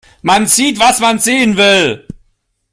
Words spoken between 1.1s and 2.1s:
sehen will.